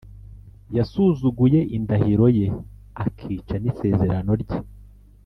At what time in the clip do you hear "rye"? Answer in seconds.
4.41-4.59